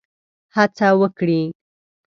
[0.55, 1.41] هڅه وکړي.